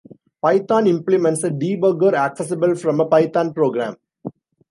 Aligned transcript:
Python 0.41 0.87
implements 0.87 1.43
a 1.43 1.51
debugger 1.51 2.15
accessible 2.15 2.73
from 2.73 2.99
a 2.99 3.05
Python 3.07 3.53
program. 3.53 3.97